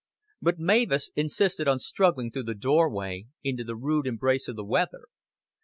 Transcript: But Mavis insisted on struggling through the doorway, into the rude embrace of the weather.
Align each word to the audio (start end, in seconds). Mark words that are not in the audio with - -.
But 0.41 0.57
Mavis 0.57 1.11
insisted 1.15 1.67
on 1.67 1.77
struggling 1.77 2.31
through 2.31 2.45
the 2.45 2.55
doorway, 2.55 3.27
into 3.43 3.63
the 3.63 3.75
rude 3.75 4.07
embrace 4.07 4.47
of 4.47 4.55
the 4.55 4.65
weather. 4.65 5.03